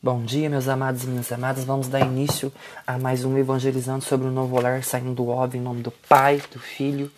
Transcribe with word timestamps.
Bom 0.00 0.22
dia, 0.22 0.48
meus 0.48 0.68
amados 0.68 1.02
e 1.02 1.08
minhas 1.08 1.32
amadas. 1.32 1.64
Vamos 1.64 1.88
dar 1.88 1.98
início 1.98 2.52
a 2.86 2.96
mais 2.96 3.24
um 3.24 3.36
Evangelizando 3.36 4.04
sobre 4.04 4.28
o 4.28 4.30
Novo 4.30 4.56
Olhar, 4.56 4.84
saindo 4.84 5.12
do 5.12 5.26
óbvio, 5.26 5.58
em 5.58 5.60
nome 5.60 5.82
do 5.82 5.90
Pai, 5.90 6.40
do 6.52 6.60
Filho 6.60 7.10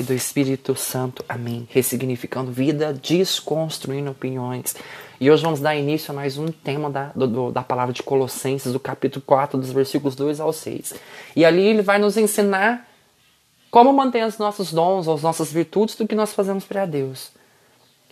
e 0.00 0.02
do 0.02 0.12
Espírito 0.12 0.74
Santo. 0.74 1.24
Amém. 1.28 1.68
Ressignificando 1.70 2.50
vida, 2.50 2.92
desconstruindo 2.92 4.10
opiniões. 4.10 4.74
E 5.20 5.30
hoje 5.30 5.44
vamos 5.44 5.60
dar 5.60 5.76
início 5.76 6.10
a 6.10 6.14
mais 6.14 6.36
um 6.36 6.48
tema 6.48 6.90
da, 6.90 7.12
do, 7.14 7.52
da 7.52 7.62
palavra 7.62 7.94
de 7.94 8.02
Colossenses, 8.02 8.72
do 8.72 8.80
capítulo 8.80 9.22
4, 9.24 9.56
dos 9.56 9.70
versículos 9.70 10.16
2 10.16 10.40
ao 10.40 10.52
6. 10.52 10.94
E 11.36 11.44
ali 11.44 11.62
ele 11.62 11.82
vai 11.82 12.00
nos 12.00 12.16
ensinar 12.16 12.84
como 13.70 13.92
manter 13.92 14.26
os 14.26 14.38
nossos 14.38 14.72
dons, 14.72 15.06
as 15.06 15.22
nossas 15.22 15.52
virtudes 15.52 15.94
do 15.94 16.04
que 16.04 16.16
nós 16.16 16.32
fazemos 16.32 16.64
para 16.64 16.84
Deus. 16.84 17.30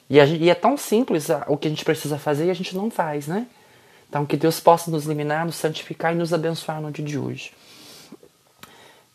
E, 0.09 0.16
e 0.16 0.48
é 0.48 0.54
tão 0.54 0.77
simples 0.77 1.27
o 1.48 1.57
que 1.57 1.66
a 1.66 1.70
gente 1.70 1.84
precisa 1.84 2.16
fazer 2.16 2.46
e 2.46 2.50
a 2.50 2.54
gente 2.54 2.77
não 2.77 2.88
faz, 2.88 3.27
né? 3.27 3.48
Então, 4.09 4.25
que 4.25 4.36
Deus 4.36 4.61
possa 4.61 4.91
nos 4.91 5.07
eliminar, 5.07 5.45
nos 5.45 5.57
santificar 5.57 6.12
e 6.12 6.17
nos 6.17 6.32
abençoar 6.32 6.80
no 6.80 6.90
dia 6.90 7.04
de 7.04 7.18
hoje. 7.18 7.53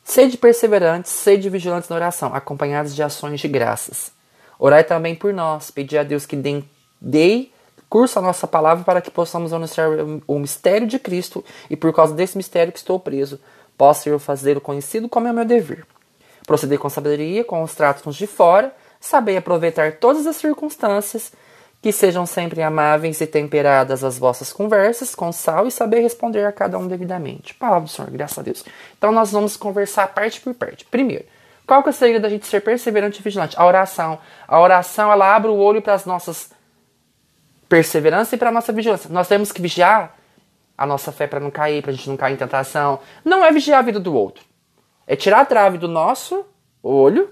Sede 0.04 0.38
perseverantes, 0.38 1.12
sede 1.12 1.50
vigilantes 1.50 1.90
na 1.90 1.96
oração, 1.96 2.34
acompanhados 2.34 2.94
de 2.94 3.02
ações 3.02 3.40
de 3.40 3.48
graças. 3.48 4.12
Orai 4.60 4.84
também 4.84 5.16
por 5.16 5.34
nós, 5.34 5.72
pedir 5.72 5.98
a 5.98 6.04
Deus 6.04 6.26
que 6.26 6.36
dê, 6.36 6.64
dê 7.00 7.50
curso 7.90 8.20
a 8.20 8.22
nossa 8.22 8.48
palavra 8.48 8.84
para 8.84 9.02
que 9.02 9.12
possamos 9.12 9.54
anunciar 9.54 9.90
o 10.28 10.40
mistério 10.40 10.88
de 10.88 11.00
Cristo 11.00 11.44
e 11.70 11.76
por 11.76 11.94
causa 11.94 12.14
desse 12.14 12.38
mistério 12.38 12.72
que 12.72 12.80
estou 12.80 13.00
preso, 13.00 13.40
possa 13.78 14.08
eu 14.10 14.20
fazê-lo 14.20 14.62
conhecido 14.62 15.10
como 15.10 15.28
é 15.28 15.32
o 15.32 15.34
meu 15.34 15.46
dever. 15.46 15.86
Proceder 16.46 16.80
com 16.80 16.90
sabedoria, 16.90 17.44
com 17.44 17.64
os 17.64 17.74
tratos 17.74 18.16
de 18.16 18.28
fora, 18.28 18.74
saber 19.00 19.38
aproveitar 19.38 19.94
todas 19.94 20.28
as 20.28 20.36
circunstâncias 20.36 21.32
que 21.82 21.92
sejam 21.92 22.26
sempre 22.28 22.62
amáveis 22.62 23.20
e 23.22 23.28
temperadas 23.28 24.04
as 24.04 24.18
vossas 24.20 24.54
conversas 24.54 25.16
com 25.16 25.32
sal 25.32 25.66
e 25.66 25.72
saber 25.72 26.02
responder 26.02 26.46
a 26.46 26.52
cada 26.52 26.78
um 26.78 26.88
devidamente. 26.88 27.56
Palavra 27.56 27.86
do 27.86 27.90
Senhor, 27.90 28.12
graças 28.12 28.38
a 28.38 28.42
Deus. 28.44 28.64
Então 28.98 29.12
nós 29.12 29.32
vamos 29.32 29.58
conversar 29.58 30.08
parte 30.10 30.40
por 30.40 30.54
parte. 30.54 30.86
Primeiro, 30.86 31.26
qual 31.66 31.82
que 31.82 31.90
é 31.90 31.92
o 31.92 31.94
segredo 31.94 32.22
da 32.22 32.30
gente 32.30 32.46
ser 32.46 32.62
perseverante 32.62 33.20
e 33.20 33.24
vigilante? 33.24 33.56
A 33.58 33.66
oração. 33.66 34.20
A 34.48 34.60
oração, 34.60 35.12
ela 35.12 35.36
abre 35.36 35.50
o 35.50 35.56
olho 35.56 35.82
para 35.82 35.94
as 35.94 36.06
nossas 36.06 36.52
perseverança 37.68 38.36
e 38.36 38.38
para 38.38 38.50
a 38.50 38.52
nossa 38.52 38.72
vigilância. 38.72 39.10
Nós 39.10 39.28
temos 39.28 39.52
que 39.52 39.62
vigiar 39.62 40.16
a 40.78 40.86
nossa 40.86 41.12
fé 41.12 41.26
para 41.26 41.40
não 41.40 41.50
cair, 41.50 41.82
para 41.82 41.92
a 41.92 41.94
gente 41.94 42.10
não 42.10 42.18
cair 42.18 42.34
em 42.34 42.38
tentação. 42.38 43.00
Não 43.24 43.44
é 43.44 43.52
vigiar 43.52 43.80
a 43.80 43.82
vida 43.82 44.00
do 44.00 44.14
outro. 44.14 44.44
É 45.08 45.16
tirar 45.16 45.40
a 45.40 45.46
trave 45.46 45.78
do 45.78 45.88
nosso 45.88 46.46
olho 46.84 47.30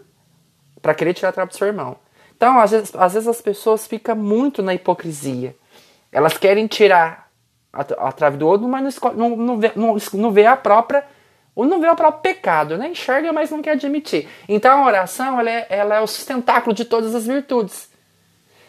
para 0.82 0.94
querer 0.94 1.14
tirar 1.14 1.30
a 1.30 1.34
trave 1.34 1.52
do 1.52 1.58
seu 1.58 1.68
irmão. 1.68 1.98
Então, 2.40 2.58
às 2.58 2.72
vezes, 2.72 2.96
às 2.96 3.14
vezes 3.16 3.28
as 3.28 3.42
pessoas 3.42 3.86
ficam 3.86 4.16
muito 4.16 4.64
na 4.64 4.74
hipocrisia. 4.74 5.54
Elas 6.10 6.38
querem 6.38 6.68
tirar 6.68 7.30
a, 7.74 7.82
a 7.82 8.12
trave 8.14 8.38
do 8.38 8.48
outro, 8.48 8.66
mas 8.66 8.98
não, 8.98 9.12
não, 9.12 9.36
não, 9.36 9.60
vê, 9.60 9.74
não, 9.76 9.98
não 10.14 10.32
vê 10.32 10.46
a 10.46 10.56
própria 10.56 11.06
ou 11.54 11.66
não 11.66 11.82
vê 11.82 11.90
o 11.90 11.96
próprio 11.98 12.22
pecado, 12.22 12.78
né? 12.78 12.88
enxerga, 12.88 13.34
mas 13.34 13.52
não 13.52 13.62
quer 13.62 13.72
admitir. 13.72 14.30
Então 14.48 14.82
a 14.82 14.88
oração 14.88 15.38
ela 15.38 15.50
é, 15.50 15.68
ela 15.70 15.96
é 15.96 16.00
o 16.00 16.08
sustentáculo 16.08 16.74
de 16.74 16.86
todas 16.86 17.14
as 17.14 17.28
virtudes. 17.28 17.90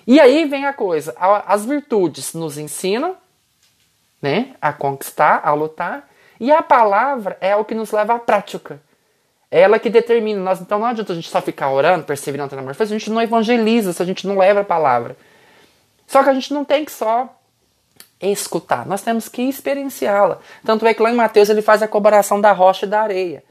E 0.05 0.19
aí 0.19 0.47
vem 0.47 0.67
a 0.67 0.73
coisa: 0.73 1.15
as 1.47 1.65
virtudes 1.65 2.35
nos 2.35 2.59
ensinam 2.59 3.15
né, 4.21 4.57
a 4.61 4.73
conquistar, 4.73 5.43
a 5.45 5.53
lutar, 5.55 6.09
e 6.41 6.51
a 6.51 6.61
palavra 6.61 7.39
é 7.41 7.55
o 7.55 7.65
que 7.65 7.77
nos 7.77 7.93
leva 7.93 8.17
à 8.17 8.19
prática. 8.19 8.83
É 9.51 9.61
ela 9.61 9.79
que 9.79 9.91
determina. 9.91 10.41
Nós, 10.41 10.61
então 10.61 10.79
não 10.79 10.87
adianta 10.87 11.13
a 11.13 11.17
gente 11.17 11.29
só 11.29 11.41
ficar 11.43 11.71
orando, 11.71 12.05
perseverando 12.05 12.55
na 12.55 12.63
amor, 12.63 12.75
se 12.75 12.83
a 12.83 12.87
gente 12.87 13.11
não 13.11 13.21
evangeliza, 13.21 13.93
se 13.93 14.03
a 14.03 14.07
gente 14.07 14.27
não 14.27 14.39
leva 14.39 14.61
a 14.61 14.65
palavra. 14.65 15.17
Só 16.07 16.23
que 16.23 16.29
a 16.29 16.35
gente 16.35 16.53
não 16.53 16.65
tem 16.65 16.85
que 16.85 16.93
só 16.93 17.29
escutar, 18.21 18.87
nós 18.87 19.03
temos 19.03 19.29
que 19.29 19.43
experienciá-la. 19.43 20.39
Tanto 20.65 20.87
é 20.87 20.93
que 20.93 21.03
lá 21.03 21.11
em 21.11 21.15
Mateus 21.15 21.49
ele 21.49 21.63
faz 21.63 21.83
a 21.83 21.89
comparação 21.89 22.41
da 22.41 22.53
rocha 22.53 22.85
e 22.85 22.89
da 22.89 23.01
areia. 23.01 23.43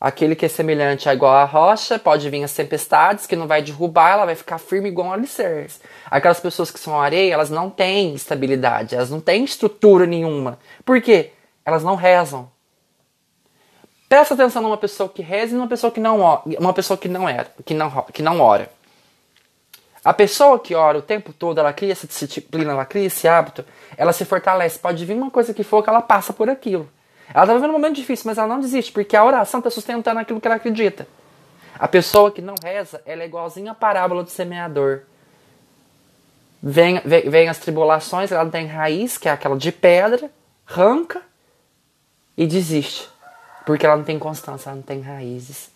Aquele 0.00 0.36
que 0.36 0.46
é 0.46 0.48
semelhante 0.48 1.08
a 1.08 1.14
igual 1.14 1.32
à 1.32 1.44
rocha, 1.44 1.98
pode 1.98 2.30
vir 2.30 2.44
as 2.44 2.54
tempestades, 2.54 3.26
que 3.26 3.34
não 3.34 3.48
vai 3.48 3.60
derrubar, 3.60 4.12
ela 4.12 4.26
vai 4.26 4.36
ficar 4.36 4.58
firme 4.58 4.88
igual 4.88 5.08
um 5.08 5.12
alicerce. 5.12 5.80
Aquelas 6.08 6.38
pessoas 6.38 6.70
que 6.70 6.78
são 6.78 7.00
areia, 7.00 7.34
elas 7.34 7.50
não 7.50 7.68
têm 7.68 8.14
estabilidade, 8.14 8.94
elas 8.94 9.10
não 9.10 9.20
têm 9.20 9.42
estrutura 9.42 10.06
nenhuma. 10.06 10.58
Por 10.84 11.02
quê? 11.02 11.32
Elas 11.64 11.82
não 11.82 11.96
rezam. 11.96 12.48
Presta 14.08 14.34
atenção 14.34 14.62
numa 14.62 14.76
pessoa 14.78 15.08
que 15.08 15.20
reza 15.20 15.52
e 15.52 15.56
numa 15.56 15.68
pessoa 15.68 15.90
que 15.90 16.00
não 16.00 16.20
uma 16.58 16.72
pessoa 16.72 16.96
que 16.96 17.08
não 17.08 17.28
era, 17.28 17.52
que 17.64 17.74
não, 17.74 17.90
que 18.12 18.22
não 18.22 18.40
ora. 18.40 18.70
A 20.04 20.14
pessoa 20.14 20.58
que 20.58 20.74
ora 20.74 20.98
o 20.98 21.02
tempo 21.02 21.32
todo, 21.32 21.58
ela 21.58 21.72
cria 21.72 21.92
essa 21.92 22.06
disciplina, 22.06 22.72
ela 22.72 22.86
cria 22.86 23.06
esse 23.06 23.28
hábito, 23.28 23.64
ela 23.96 24.12
se 24.12 24.24
fortalece. 24.24 24.78
Pode 24.78 25.04
vir 25.04 25.14
uma 25.14 25.30
coisa 25.30 25.52
que 25.52 25.62
for 25.62 25.82
que 25.82 25.90
ela 25.90 26.00
passa 26.00 26.32
por 26.32 26.48
aquilo. 26.48 26.88
Ela 27.34 27.44
está 27.44 27.54
vivendo 27.54 27.70
um 27.70 27.74
momento 27.74 27.96
difícil, 27.96 28.24
mas 28.26 28.38
ela 28.38 28.46
não 28.46 28.60
desiste, 28.60 28.90
porque 28.90 29.14
a 29.14 29.24
oração 29.24 29.60
está 29.60 29.68
sustentando 29.68 30.18
aquilo 30.18 30.40
que 30.40 30.46
ela 30.46 30.56
acredita. 30.56 31.06
A 31.78 31.86
pessoa 31.86 32.30
que 32.30 32.40
não 32.40 32.54
reza, 32.62 33.02
ela 33.04 33.22
é 33.22 33.26
igualzinha 33.26 33.72
a 33.72 33.74
parábola 33.74 34.24
do 34.24 34.30
semeador. 34.30 35.02
Vem, 36.62 37.00
vem, 37.04 37.28
vem 37.28 37.48
as 37.48 37.58
tribulações, 37.58 38.32
ela 38.32 38.48
tem 38.48 38.66
raiz, 38.66 39.18
que 39.18 39.28
é 39.28 39.32
aquela 39.32 39.56
de 39.56 39.70
pedra, 39.70 40.30
arranca 40.66 41.20
e 42.36 42.46
desiste. 42.46 43.08
Porque 43.68 43.84
ela 43.84 43.98
não 43.98 44.02
tem 44.02 44.18
constância, 44.18 44.70
ela 44.70 44.76
não 44.76 44.82
tem 44.82 45.02
raízes. 45.02 45.68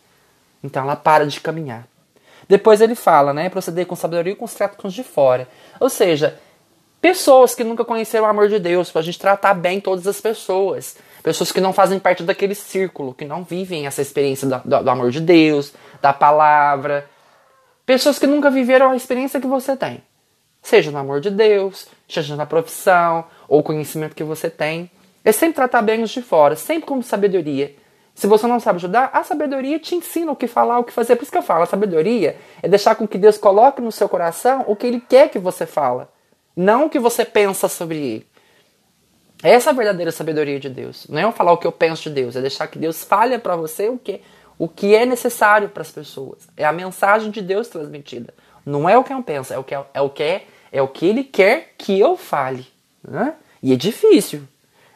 Então 0.65 0.83
ela 0.83 0.97
para 0.97 1.27
de 1.27 1.39
caminhar. 1.39 1.87
Depois 2.49 2.81
ele 2.81 2.95
fala, 2.95 3.35
né? 3.35 3.51
Proceder 3.51 3.85
com 3.85 3.95
sabedoria 3.95 4.33
e 4.33 4.35
com 4.35 4.47
os 4.47 4.55
tratos 4.55 4.95
de 4.95 5.05
fora. 5.05 5.47
Ou 5.79 5.91
seja, 5.91 6.41
pessoas 7.03 7.55
que 7.55 7.63
nunca 7.63 7.85
conheceram 7.85 8.25
o 8.25 8.31
amor 8.31 8.49
de 8.49 8.59
Deus, 8.59 8.91
para 8.91 9.03
a 9.03 9.05
gente 9.05 9.19
tratar 9.19 9.53
bem 9.53 9.79
todas 9.79 10.07
as 10.07 10.23
pessoas. 10.23 10.97
Pessoas 11.23 11.53
que 11.53 11.61
não 11.61 11.71
fazem 11.71 11.99
parte 11.99 12.23
daquele 12.23 12.55
círculo, 12.55 13.13
que 13.13 13.27
não 13.27 13.45
vivem 13.45 13.87
essa 13.87 14.01
experiência 14.01 14.49
do, 14.49 14.83
do 14.83 14.89
amor 14.91 15.11
de 15.11 15.21
Deus, 15.21 15.75
da 16.01 16.15
palavra. 16.15 17.07
Pessoas 17.85 18.19
que 18.19 18.27
nunca 18.27 18.51
viveram 18.51 18.91
a 18.91 18.97
experiência 18.97 19.39
que 19.39 19.47
você 19.47 19.77
tem. 19.77 20.03
Seja 20.63 20.91
no 20.91 20.97
amor 20.97 21.21
de 21.21 21.29
Deus, 21.29 21.89
seja 22.09 22.37
na 22.37 22.47
profissão, 22.47 23.27
ou 23.47 23.63
conhecimento 23.63 24.17
que 24.17 24.25
você 24.25 24.49
tem. 24.49 24.91
É 25.23 25.31
sempre 25.31 25.57
tratar 25.57 25.83
bem 25.83 26.03
os 26.03 26.11
de 26.11 26.23
fora, 26.23 26.57
sempre 26.57 26.89
com 26.89 27.03
sabedoria. 27.03 27.82
Se 28.23 28.29
você 28.29 28.47
não 28.47 28.61
sabe 28.61 28.77
ajudar, 28.77 29.11
a 29.13 29.25
sabedoria 29.25 29.81
te 29.81 29.97
ensina 29.97 30.31
o 30.31 30.37
que 30.37 30.47
falar, 30.47 30.79
o 30.79 30.85
que 30.85 30.93
fazer. 30.93 31.17
Por 31.17 31.25
isso 31.25 31.33
que 31.33 31.39
eu 31.39 31.43
falo, 31.43 31.65
a 31.65 31.67
sabedoria 31.67 32.37
é 32.63 32.69
deixar 32.69 32.95
com 32.95 33.05
que 33.05 33.19
Deus 33.19 33.37
coloque 33.37 33.83
no 33.83 33.91
seu 33.91 34.09
coração 34.09 34.65
o 34.69 34.77
que 34.77 34.87
Ele 34.87 35.01
quer 35.01 35.29
que 35.29 35.41
você 35.41 35.67
fala, 35.67 36.09
não 36.55 36.87
o 36.87 36.89
que 36.89 37.01
você 37.01 37.25
pensa 37.25 37.67
sobre 37.67 37.97
Ele. 37.99 38.27
Essa 39.43 39.71
é 39.71 39.73
a 39.73 39.75
verdadeira 39.75 40.13
sabedoria 40.13 40.61
de 40.61 40.69
Deus. 40.71 41.09
Não 41.09 41.19
é 41.19 41.25
eu 41.25 41.33
falar 41.33 41.51
o 41.51 41.57
que 41.57 41.67
eu 41.67 41.73
penso 41.73 42.05
de 42.05 42.11
Deus, 42.11 42.37
é 42.37 42.41
deixar 42.41 42.69
que 42.69 42.79
Deus 42.79 43.03
fale 43.03 43.37
para 43.41 43.57
você 43.57 43.89
o 43.89 43.99
que, 43.99 44.21
o 44.57 44.69
que 44.69 44.95
é 44.95 45.05
necessário 45.05 45.69
para 45.69 45.83
as 45.83 45.91
pessoas. 45.91 46.47
É 46.57 46.65
a 46.65 46.73
mensagem 46.73 47.29
de 47.29 47.43
Deus 47.43 47.67
transmitida. 47.67 48.33
Não 48.65 48.89
é 48.89 48.97
o 48.97 49.03
que 49.03 49.13
eu 49.13 49.21
penso, 49.21 49.53
é 49.53 49.59
o 49.59 49.65
que, 49.65 49.75
é, 49.75 49.85
é 49.93 50.01
o 50.01 50.09
que, 50.09 50.23
é, 50.23 50.47
é 50.71 50.81
o 50.81 50.87
que 50.87 51.07
Ele 51.07 51.25
quer 51.25 51.75
que 51.77 51.99
eu 51.99 52.17
fale. 52.17 52.69
Né? 53.03 53.35
E 53.61 53.73
é 53.73 53.77
difícil. 53.77 54.47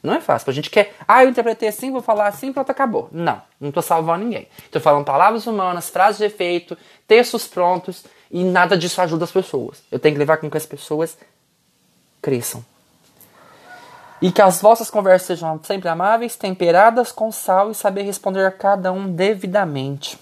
Não 0.03 0.15
é 0.15 0.21
fácil. 0.21 0.51
A 0.51 0.53
gente 0.53 0.71
quer, 0.71 0.95
ah, 1.07 1.25
eu 1.25 1.31
interpretei 1.31 1.69
assim, 1.69 1.91
vou 1.91 2.03
falar 2.03 2.29
assim, 2.29 2.53
pronto, 2.53 2.71
acabou. 2.71 3.09
Não, 3.11 3.41
não 3.61 3.69
estou 3.69 3.83
salvando 3.83 4.25
ninguém. 4.25 4.49
Estou 4.65 4.81
falando 4.81 5.05
palavras 5.05 5.47
humanas, 5.47 5.91
frases 5.91 6.19
de 6.19 6.25
efeito, 6.25 6.77
textos 7.07 7.47
prontos 7.47 8.05
e 8.31 8.45
nada 8.45 8.77
disso 8.77 9.01
ajuda 9.01 9.25
as 9.25 9.33
pessoas. 9.33 9.83
Eu 9.91 9.99
tenho 9.99 10.15
que 10.15 10.19
levar 10.19 10.37
com 10.39 10.51
que 10.51 10.57
as 10.57 10.67
pessoas 10.67 11.17
cresçam. 12.23 12.65
E 14.21 14.33
que 14.33 14.41
as 14.41 14.63
vossas 14.63 14.91
conversas 14.91 15.27
sejam 15.27 15.61
sempre 15.63 15.89
amáveis, 15.89 16.37
temperadas 16.37 17.13
com 17.13 17.31
sal 17.31 17.71
e 17.71 17.75
saber 17.75 18.03
responder 18.03 18.47
a 18.47 18.51
cada 18.51 18.93
um 18.93 19.13
devidamente. 19.13 20.19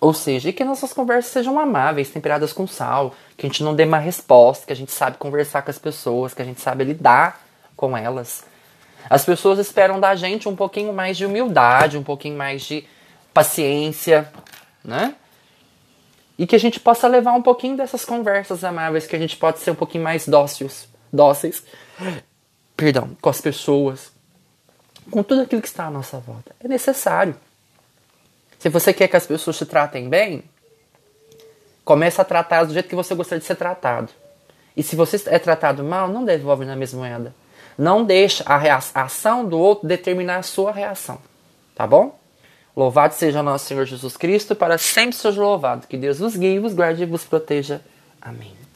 Ou 0.00 0.12
seja, 0.14 0.50
e 0.50 0.52
que 0.52 0.64
nossas 0.64 0.92
conversas 0.92 1.32
sejam 1.32 1.58
amáveis, 1.58 2.10
temperadas 2.10 2.52
com 2.52 2.66
sal, 2.66 3.14
que 3.36 3.46
a 3.46 3.48
gente 3.48 3.64
não 3.64 3.74
dê 3.74 3.84
má 3.84 3.98
resposta, 3.98 4.66
que 4.66 4.72
a 4.72 4.76
gente 4.76 4.92
sabe 4.92 5.16
conversar 5.16 5.62
com 5.62 5.70
as 5.70 5.78
pessoas, 5.78 6.34
que 6.34 6.42
a 6.42 6.44
gente 6.44 6.60
sabe 6.60 6.84
lidar 6.84 7.47
com 7.78 7.96
elas. 7.96 8.44
As 9.08 9.24
pessoas 9.24 9.60
esperam 9.60 10.00
da 10.00 10.14
gente 10.16 10.48
um 10.48 10.56
pouquinho 10.56 10.92
mais 10.92 11.16
de 11.16 11.24
humildade, 11.24 11.96
um 11.96 12.02
pouquinho 12.02 12.36
mais 12.36 12.62
de 12.62 12.84
paciência, 13.32 14.30
né? 14.84 15.14
E 16.36 16.44
que 16.44 16.56
a 16.56 16.58
gente 16.58 16.80
possa 16.80 17.06
levar 17.06 17.32
um 17.32 17.40
pouquinho 17.40 17.76
dessas 17.76 18.04
conversas 18.04 18.64
amáveis, 18.64 19.06
que 19.06 19.14
a 19.14 19.18
gente 19.18 19.36
pode 19.36 19.60
ser 19.60 19.70
um 19.70 19.76
pouquinho 19.76 20.02
mais 20.02 20.26
dóceis, 20.26 20.88
dóceis, 21.12 21.62
perdão, 22.76 23.16
com 23.22 23.30
as 23.30 23.40
pessoas, 23.40 24.10
com 25.08 25.22
tudo 25.22 25.42
aquilo 25.42 25.62
que 25.62 25.68
está 25.68 25.86
à 25.86 25.90
nossa 25.90 26.18
volta. 26.18 26.54
É 26.62 26.66
necessário. 26.66 27.36
Se 28.58 28.68
você 28.68 28.92
quer 28.92 29.06
que 29.06 29.16
as 29.16 29.26
pessoas 29.26 29.56
te 29.56 29.64
tratem 29.64 30.08
bem, 30.08 30.42
comece 31.84 32.20
a 32.20 32.24
tratar 32.24 32.64
do 32.64 32.72
jeito 32.72 32.88
que 32.88 32.96
você 32.96 33.14
gostaria 33.14 33.40
de 33.40 33.46
ser 33.46 33.54
tratado. 33.54 34.10
E 34.76 34.82
se 34.82 34.96
você 34.96 35.22
é 35.26 35.38
tratado 35.38 35.84
mal, 35.84 36.08
não 36.08 36.24
devolve 36.24 36.64
na 36.64 36.74
mesma 36.74 37.00
moeda. 37.00 37.34
Não 37.78 38.04
deixe 38.04 38.42
a, 38.44 38.56
a 38.56 39.02
ação 39.02 39.48
do 39.48 39.56
outro 39.56 39.86
determinar 39.86 40.38
a 40.38 40.42
sua 40.42 40.72
reação. 40.72 41.18
Tá 41.76 41.86
bom? 41.86 42.18
Louvado 42.76 43.14
seja 43.14 43.42
nosso 43.42 43.66
Senhor 43.66 43.84
Jesus 43.86 44.16
Cristo, 44.16 44.54
para 44.54 44.76
sempre 44.76 45.14
seja 45.14 45.40
louvado. 45.40 45.86
Que 45.86 45.96
Deus 45.96 46.18
vos 46.18 46.36
guie, 46.36 46.58
vos 46.58 46.74
guarde 46.74 47.04
e 47.04 47.06
vos 47.06 47.24
proteja. 47.24 47.80
Amém. 48.20 48.67